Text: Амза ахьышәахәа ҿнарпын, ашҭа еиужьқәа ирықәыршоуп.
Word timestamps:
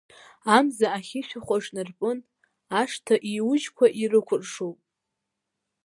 Амза 0.55 0.87
ахьышәахәа 0.97 1.57
ҿнарпын, 1.63 2.17
ашҭа 2.81 3.15
еиужьқәа 3.29 3.85
ирықәыршоуп. 4.01 4.79